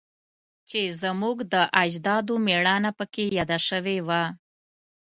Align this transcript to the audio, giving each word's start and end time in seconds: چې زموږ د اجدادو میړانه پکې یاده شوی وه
چې 0.69 0.81
زموږ 1.01 1.37
د 1.53 1.55
اجدادو 1.83 2.35
میړانه 2.45 2.91
پکې 2.99 3.23
یاده 3.37 3.57
شوی 3.69 3.97
وه 4.07 4.23